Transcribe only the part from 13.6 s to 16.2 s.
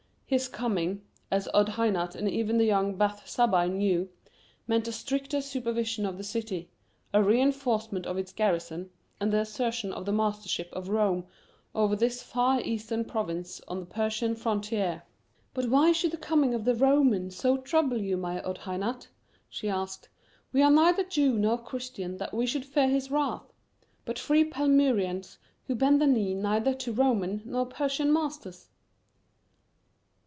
on the Persian frontier. "But why should the